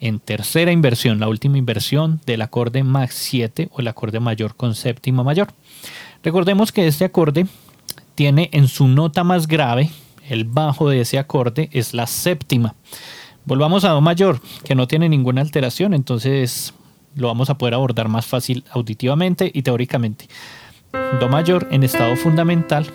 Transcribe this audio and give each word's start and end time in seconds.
en 0.00 0.18
tercera 0.18 0.72
inversión, 0.72 1.20
la 1.20 1.28
última 1.28 1.58
inversión 1.58 2.20
del 2.26 2.42
acorde 2.42 2.82
Max 2.82 3.14
7 3.16 3.68
o 3.70 3.80
el 3.80 3.88
acorde 3.88 4.18
mayor 4.18 4.56
con 4.56 4.74
séptima 4.74 5.22
mayor. 5.22 5.48
Recordemos 6.22 6.72
que 6.72 6.86
este 6.86 7.04
acorde 7.04 7.46
tiene 8.14 8.48
en 8.52 8.66
su 8.66 8.88
nota 8.88 9.24
más 9.24 9.46
grave, 9.46 9.90
el 10.28 10.44
bajo 10.44 10.88
de 10.88 11.02
ese 11.02 11.18
acorde 11.18 11.68
es 11.72 11.94
la 11.94 12.06
séptima. 12.06 12.74
Volvamos 13.44 13.84
a 13.84 13.90
Do 13.90 14.00
mayor, 14.00 14.40
que 14.64 14.74
no 14.74 14.86
tiene 14.86 15.08
ninguna 15.08 15.40
alteración, 15.40 15.94
entonces 15.94 16.74
lo 17.14 17.28
vamos 17.28 17.50
a 17.50 17.58
poder 17.58 17.74
abordar 17.74 18.08
más 18.08 18.26
fácil 18.26 18.64
auditivamente 18.70 19.50
y 19.52 19.62
teóricamente. 19.62 20.28
Do 21.20 21.28
mayor 21.28 21.68
en 21.70 21.82
estado 21.82 22.16
fundamental. 22.16 22.86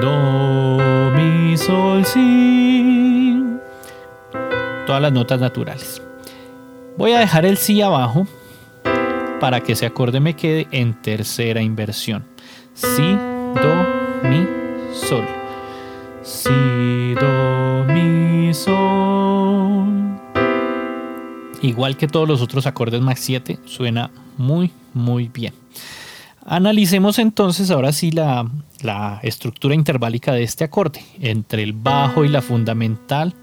Do, 0.00 1.10
mi, 1.14 1.56
sol, 1.56 2.04
si 2.04 3.33
todas 4.86 5.02
las 5.02 5.12
notas 5.12 5.40
naturales. 5.40 6.02
Voy 6.96 7.12
a 7.12 7.18
dejar 7.18 7.44
el 7.44 7.56
si 7.56 7.82
abajo 7.82 8.26
para 9.40 9.60
que 9.60 9.72
ese 9.72 9.86
acorde 9.86 10.20
me 10.20 10.34
quede 10.34 10.68
en 10.70 10.94
tercera 10.94 11.60
inversión. 11.60 12.24
Si, 12.74 13.02
do, 13.02 14.28
mi, 14.28 14.46
sol. 14.92 15.24
Si, 16.22 17.14
do, 17.14 17.84
mi, 17.92 18.54
sol. 18.54 19.88
Igual 21.62 21.96
que 21.96 22.06
todos 22.06 22.28
los 22.28 22.42
otros 22.42 22.66
acordes 22.66 23.00
Max 23.00 23.20
7, 23.20 23.58
suena 23.64 24.10
muy, 24.36 24.70
muy 24.92 25.28
bien. 25.28 25.54
Analicemos 26.46 27.18
entonces 27.18 27.70
ahora 27.70 27.92
sí 27.92 28.10
la, 28.10 28.46
la 28.82 29.18
estructura 29.22 29.74
interválica 29.74 30.32
de 30.32 30.42
este 30.42 30.64
acorde 30.64 31.02
entre 31.20 31.62
el 31.62 31.72
bajo 31.72 32.24
y 32.24 32.28
la 32.28 32.42
fundamental 32.42 33.34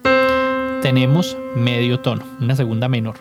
tenemos 0.81 1.37
medio 1.55 1.99
tono, 1.99 2.25
una 2.39 2.55
segunda 2.55 2.89
menor. 2.89 3.17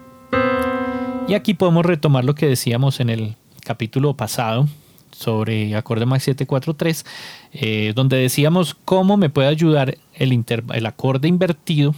Y 1.28 1.34
aquí 1.34 1.52
podemos 1.52 1.84
retomar 1.84 2.24
lo 2.24 2.34
que 2.34 2.46
decíamos 2.46 3.00
en 3.00 3.10
el 3.10 3.36
capítulo 3.62 4.16
pasado 4.16 4.66
sobre 5.10 5.76
acorde 5.76 6.06
max 6.06 6.24
743, 6.24 7.04
eh, 7.52 7.92
donde 7.94 8.16
decíamos 8.16 8.74
cómo 8.84 9.18
me 9.18 9.28
puede 9.28 9.48
ayudar 9.48 9.98
el, 10.14 10.44
el 10.72 10.86
acorde 10.86 11.28
invertido, 11.28 11.94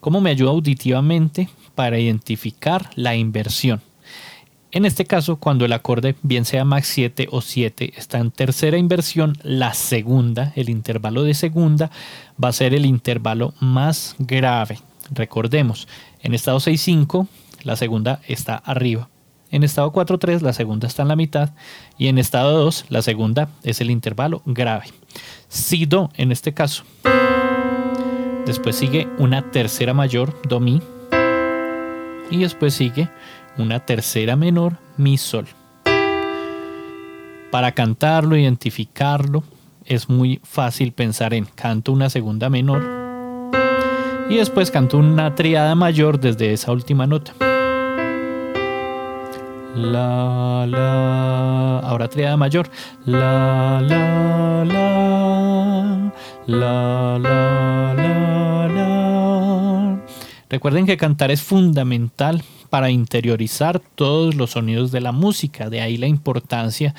cómo 0.00 0.20
me 0.20 0.30
ayuda 0.30 0.50
auditivamente 0.50 1.48
para 1.74 1.98
identificar 1.98 2.90
la 2.94 3.16
inversión. 3.16 3.80
En 4.70 4.84
este 4.84 5.06
caso, 5.06 5.36
cuando 5.36 5.64
el 5.64 5.72
acorde, 5.72 6.14
bien 6.22 6.44
sea 6.44 6.64
max 6.66 6.88
7 6.88 7.28
o 7.30 7.40
7, 7.40 7.94
está 7.96 8.18
en 8.18 8.30
tercera 8.30 8.76
inversión, 8.76 9.38
la 9.42 9.72
segunda, 9.72 10.52
el 10.56 10.68
intervalo 10.68 11.22
de 11.22 11.32
segunda, 11.32 11.90
va 12.42 12.48
a 12.48 12.52
ser 12.52 12.74
el 12.74 12.84
intervalo 12.84 13.54
más 13.60 14.14
grave. 14.18 14.78
Recordemos, 15.10 15.88
en 16.20 16.34
estado 16.34 16.58
6-5, 16.58 17.26
la 17.62 17.76
segunda 17.76 18.20
está 18.28 18.56
arriba. 18.56 19.08
En 19.50 19.64
estado 19.64 19.90
4-3, 19.90 20.42
la 20.42 20.52
segunda 20.52 20.86
está 20.86 21.00
en 21.00 21.08
la 21.08 21.16
mitad. 21.16 21.54
Y 21.96 22.08
en 22.08 22.18
estado 22.18 22.62
2, 22.64 22.86
la 22.90 23.00
segunda 23.00 23.48
es 23.62 23.80
el 23.80 23.90
intervalo 23.90 24.42
grave. 24.44 24.84
Si 25.48 25.86
do, 25.86 26.10
en 26.14 26.30
este 26.30 26.52
caso. 26.52 26.84
Después 28.44 28.76
sigue 28.76 29.08
una 29.18 29.50
tercera 29.50 29.94
mayor, 29.94 30.38
do 30.46 30.60
mi. 30.60 30.82
Y 32.30 32.36
después 32.36 32.74
sigue 32.74 33.08
una 33.58 33.80
tercera 33.80 34.36
menor, 34.36 34.78
mi 34.96 35.18
sol. 35.18 35.46
Para 37.50 37.72
cantarlo, 37.72 38.36
identificarlo, 38.36 39.42
es 39.84 40.08
muy 40.08 40.40
fácil 40.44 40.92
pensar 40.92 41.34
en 41.34 41.44
canto 41.44 41.92
una 41.92 42.10
segunda 42.10 42.48
menor 42.48 42.98
y 44.28 44.36
después 44.36 44.70
canto 44.70 44.98
una 44.98 45.34
triada 45.34 45.74
mayor 45.74 46.20
desde 46.20 46.52
esa 46.52 46.72
última 46.72 47.06
nota. 47.06 47.32
La, 49.74 50.66
la, 50.66 51.78
ahora 51.80 52.08
triada 52.08 52.36
mayor. 52.36 52.68
La, 53.06 53.80
la, 53.80 54.64
la, 54.64 56.12
la, 56.46 57.18
la, 57.18 57.94
la, 57.94 58.68
la. 58.68 60.00
Recuerden 60.50 60.84
que 60.84 60.96
cantar 60.96 61.30
es 61.30 61.42
fundamental 61.42 62.42
para 62.70 62.90
interiorizar 62.90 63.80
todos 63.94 64.34
los 64.34 64.50
sonidos 64.50 64.92
de 64.92 65.00
la 65.00 65.12
música. 65.12 65.70
De 65.70 65.80
ahí 65.80 65.96
la 65.96 66.06
importancia 66.06 66.94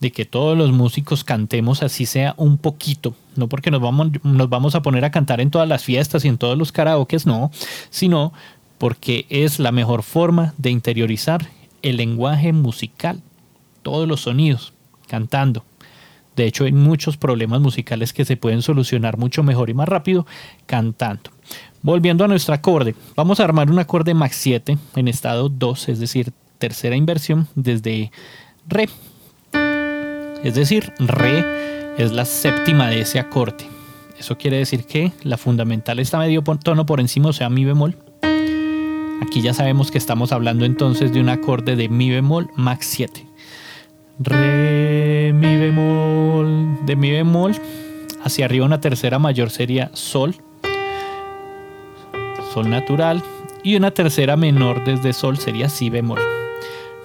de 0.00 0.12
que 0.12 0.24
todos 0.24 0.56
los 0.58 0.70
músicos 0.72 1.24
cantemos 1.24 1.82
así 1.82 2.04
sea 2.04 2.34
un 2.36 2.58
poquito, 2.58 3.14
no 3.36 3.48
porque 3.48 3.70
nos 3.70 3.80
vamos, 3.80 4.74
a 4.74 4.82
poner 4.82 5.04
a 5.04 5.10
cantar 5.10 5.40
en 5.40 5.50
todas 5.50 5.66
las 5.68 5.82
fiestas 5.82 6.24
y 6.24 6.28
en 6.28 6.36
todos 6.36 6.58
los 6.58 6.72
karaokes, 6.72 7.24
no, 7.24 7.50
sino 7.88 8.32
porque 8.76 9.24
es 9.30 9.58
la 9.58 9.72
mejor 9.72 10.02
forma 10.02 10.52
de 10.58 10.70
interiorizar 10.70 11.48
el 11.80 11.96
lenguaje 11.96 12.52
musical, 12.52 13.22
todos 13.82 14.06
los 14.06 14.20
sonidos, 14.20 14.74
cantando. 15.06 15.64
De 16.36 16.46
hecho, 16.46 16.64
hay 16.64 16.72
muchos 16.72 17.16
problemas 17.16 17.60
musicales 17.60 18.12
que 18.12 18.24
se 18.24 18.36
pueden 18.36 18.60
solucionar 18.60 19.16
mucho 19.16 19.42
mejor 19.42 19.70
y 19.70 19.74
más 19.74 19.88
rápido 19.88 20.26
cantando. 20.66 21.30
Volviendo 21.84 22.24
a 22.24 22.28
nuestro 22.28 22.54
acorde, 22.54 22.94
vamos 23.14 23.40
a 23.40 23.44
armar 23.44 23.70
un 23.70 23.78
acorde 23.78 24.14
max 24.14 24.36
7 24.36 24.78
en 24.96 25.06
estado 25.06 25.50
2, 25.50 25.90
es 25.90 26.00
decir, 26.00 26.32
tercera 26.56 26.96
inversión 26.96 27.46
desde 27.56 28.10
re. 28.66 28.88
Es 30.42 30.54
decir, 30.54 30.94
re 30.98 31.44
es 31.98 32.10
la 32.12 32.24
séptima 32.24 32.88
de 32.88 33.02
ese 33.02 33.18
acorde. 33.18 33.66
Eso 34.18 34.38
quiere 34.38 34.56
decir 34.56 34.86
que 34.86 35.12
la 35.24 35.36
fundamental 35.36 35.98
está 35.98 36.18
medio 36.18 36.42
tono 36.42 36.86
por 36.86 37.00
encima, 37.00 37.28
o 37.28 37.32
sea, 37.34 37.50
mi 37.50 37.66
bemol. 37.66 37.94
Aquí 39.20 39.42
ya 39.42 39.52
sabemos 39.52 39.90
que 39.90 39.98
estamos 39.98 40.32
hablando 40.32 40.64
entonces 40.64 41.12
de 41.12 41.20
un 41.20 41.28
acorde 41.28 41.76
de 41.76 41.90
mi 41.90 42.08
bemol 42.08 42.48
max 42.56 42.86
7. 42.92 43.26
Re, 44.20 45.34
mi 45.34 45.58
bemol, 45.58 46.78
de 46.86 46.96
mi 46.96 47.10
bemol 47.10 47.54
hacia 48.22 48.46
arriba 48.46 48.64
una 48.64 48.80
tercera 48.80 49.18
mayor 49.18 49.50
sería 49.50 49.90
sol 49.92 50.34
sol 52.54 52.70
natural 52.70 53.20
y 53.64 53.74
una 53.74 53.90
tercera 53.90 54.36
menor 54.36 54.84
desde 54.84 55.12
sol 55.12 55.38
sería 55.38 55.68
si 55.68 55.90
bemol. 55.90 56.20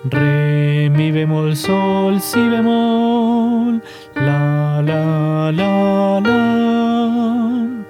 Re, 0.04 0.92
mi 0.92 1.12
bemol, 1.12 1.58
sol, 1.58 2.22
si 2.22 2.40
bemol, 2.40 3.82
la, 4.14 4.84
la, 4.86 5.52
la, 5.52 6.22
la. 6.22 7.86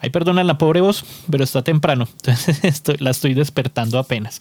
Ay, 0.00 0.08
perdona 0.08 0.44
la 0.44 0.56
pobre 0.56 0.80
voz, 0.80 1.04
pero 1.30 1.44
está 1.44 1.62
temprano, 1.62 2.08
entonces 2.24 2.82
la 3.00 3.10
estoy 3.10 3.34
despertando 3.34 3.98
apenas. 3.98 4.40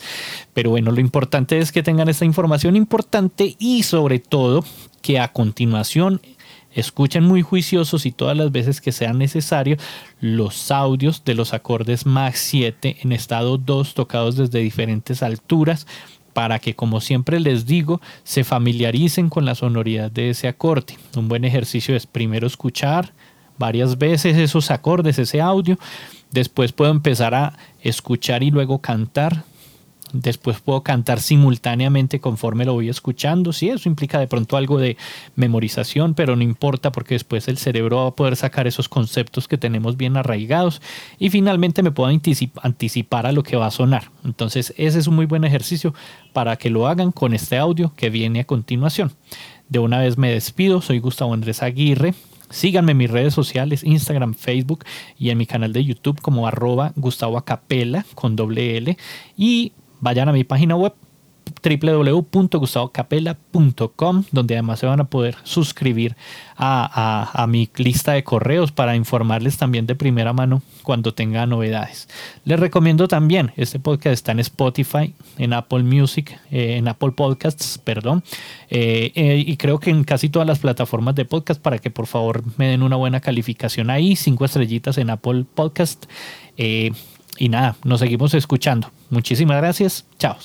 Pero 0.53 0.69
bueno, 0.69 0.91
lo 0.91 1.01
importante 1.01 1.59
es 1.59 1.73
que 1.73 1.83
tengan 1.83 2.07
esta 2.07 2.23
información 2.23 2.77
importante 2.77 3.57
y 3.59 3.83
sobre 3.83 4.19
todo 4.19 4.63
que 5.01 5.19
a 5.19 5.33
continuación 5.33 6.21
Escuchen 6.75 7.23
muy 7.23 7.41
juiciosos 7.41 8.05
y 8.05 8.11
todas 8.11 8.35
las 8.35 8.51
veces 8.51 8.81
que 8.81 8.91
sea 8.91 9.13
necesario 9.13 9.77
los 10.19 10.71
audios 10.71 11.23
de 11.23 11.35
los 11.35 11.53
acordes 11.53 12.05
Max 12.05 12.39
7 12.49 12.97
en 13.01 13.11
estado 13.11 13.57
2 13.57 13.93
tocados 13.93 14.35
desde 14.35 14.59
diferentes 14.59 15.21
alturas 15.21 15.85
para 16.33 16.59
que, 16.59 16.75
como 16.75 16.99
siempre 16.99 17.39
les 17.39 17.65
digo, 17.65 18.01
se 18.23 18.43
familiaricen 18.43 19.29
con 19.29 19.45
la 19.45 19.55
sonoridad 19.55 20.11
de 20.11 20.31
ese 20.31 20.47
acorde. 20.47 20.97
Un 21.15 21.27
buen 21.27 21.45
ejercicio 21.45 21.95
es 21.95 22.07
primero 22.07 22.47
escuchar 22.47 23.13
varias 23.57 23.97
veces 23.97 24.37
esos 24.37 24.71
acordes, 24.71 25.19
ese 25.19 25.41
audio. 25.41 25.77
Después 26.31 26.71
puedo 26.71 26.91
empezar 26.91 27.35
a 27.35 27.53
escuchar 27.81 28.41
y 28.41 28.49
luego 28.49 28.79
cantar 28.79 29.43
después 30.13 30.61
puedo 30.61 30.83
cantar 30.83 31.19
simultáneamente 31.19 32.19
conforme 32.19 32.65
lo 32.65 32.73
voy 32.73 32.87
escuchando. 32.87 33.51
Sí, 33.51 33.69
eso 33.69 33.89
implica 33.89 34.19
de 34.19 34.27
pronto 34.27 34.55
algo 34.55 34.77
de 34.77 34.95
memorización, 35.35 36.13
pero 36.13 36.35
no 36.35 36.43
importa 36.43 36.91
porque 36.91 37.15
después 37.15 37.47
el 37.47 37.57
cerebro 37.57 37.97
va 37.97 38.07
a 38.07 38.15
poder 38.15 38.35
sacar 38.35 38.67
esos 38.67 38.87
conceptos 38.87 39.47
que 39.47 39.57
tenemos 39.57 39.97
bien 39.97 40.15
arraigados 40.15 40.81
y 41.19 41.29
finalmente 41.29 41.83
me 41.83 41.91
puedo 41.91 42.09
anticipar 42.09 43.25
a 43.25 43.31
lo 43.31 43.43
que 43.43 43.57
va 43.57 43.65
a 43.65 43.71
sonar. 43.71 44.11
Entonces 44.23 44.73
ese 44.77 44.99
es 44.99 45.07
un 45.07 45.15
muy 45.15 45.25
buen 45.25 45.43
ejercicio 45.43 45.93
para 46.31 46.55
que 46.55 46.69
lo 46.69 46.87
hagan 46.87 47.11
con 47.11 47.33
este 47.33 47.57
audio 47.57 47.91
que 47.95 48.09
viene 48.09 48.41
a 48.41 48.45
continuación. 48.45 49.11
De 49.67 49.79
una 49.79 49.99
vez 49.99 50.17
me 50.17 50.31
despido, 50.31 50.81
soy 50.81 50.99
Gustavo 50.99 51.33
Andrés 51.33 51.63
Aguirre. 51.63 52.13
Síganme 52.49 52.91
en 52.91 52.99
mis 52.99 53.09
redes 53.09 53.33
sociales, 53.33 53.83
Instagram, 53.83 54.35
Facebook 54.35 54.85
y 55.17 55.31
en 55.31 55.39
mi 55.39 55.47
canal 55.47 55.73
de 55.73 55.83
YouTube 55.83 56.21
como 56.21 56.45
arroba 56.45 56.93
Gustavo 56.95 57.39
Acapela 57.39 58.05
con 58.13 58.35
doble 58.35 58.77
L. 58.77 58.95
Y 59.35 59.71
vayan 60.03 60.29
a 60.29 60.33
mi 60.33 60.43
página 60.43 60.75
web 60.75 60.93
www.gustavocapela.com, 61.61 64.23
donde 64.31 64.55
además 64.55 64.79
se 64.79 64.85
van 64.85 64.99
a 64.99 65.05
poder 65.05 65.37
suscribir 65.43 66.17
a, 66.57 67.45
mi 67.49 67.69
lista 67.75 68.11
de 68.13 68.23
correos 68.23 68.71
para 68.71 68.95
informarles 68.95 69.57
también 69.57 69.85
de 69.85 69.95
primera 69.95 70.31
mano 70.33 70.61
cuando 70.83 71.13
tenga 71.13 71.45
novedades. 71.45 72.07
Les 72.45 72.59
recomiendo 72.59 73.07
también, 73.07 73.51
este 73.57 73.79
podcast 73.79 74.13
está 74.13 74.31
en 74.33 74.39
Spotify, 74.39 75.13
en 75.37 75.53
Apple 75.53 75.83
Music, 75.83 76.39
eh, 76.51 76.77
en 76.77 76.87
Apple 76.87 77.11
Podcasts, 77.11 77.77
perdón, 77.77 78.23
eh, 78.69 79.11
eh, 79.15 79.43
y 79.45 79.57
creo 79.57 79.79
que 79.79 79.89
en 79.89 80.03
casi 80.03 80.29
todas 80.29 80.47
las 80.47 80.59
plataformas 80.59 81.15
de 81.15 81.25
podcast 81.25 81.61
para 81.61 81.79
que 81.79 81.89
por 81.89 82.07
favor 82.07 82.43
me 82.57 82.67
den 82.67 82.83
una 82.83 82.95
buena 82.95 83.19
calificación 83.19 83.89
ahí, 83.89 84.15
cinco 84.15 84.45
estrellitas 84.45 84.97
en 84.97 85.09
Apple 85.09 85.43
Podcast. 85.53 86.05
Y 87.37 87.49
nada, 87.49 87.75
nos 87.83 87.99
seguimos 87.99 88.33
escuchando. 88.33 88.91
Muchísimas 89.09 89.57
gracias. 89.57 90.05
Chao. 90.17 90.37